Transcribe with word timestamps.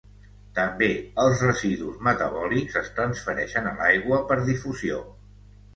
També 0.59 0.87
els 1.23 1.43
residus 1.47 2.01
metabòlics 2.09 2.81
es 2.83 2.91
transfereixen 2.97 3.73
a 3.75 3.79
l'aigua 3.83 4.25
per 4.33 4.41
difusió. 4.53 5.03